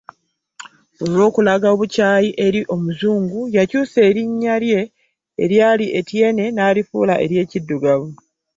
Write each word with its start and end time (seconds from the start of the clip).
Olw’okulaga 1.03 1.67
obukyayi 1.73 2.29
eri 2.45 2.61
Omuzungu, 2.73 3.39
yakyusa 3.55 3.99
erinnya 4.09 4.55
lye 4.63 4.81
eryali 5.43 5.85
Etienne 5.99 6.45
n’alifuula 6.51 7.13
ery’ekiddugavu. 7.23 8.09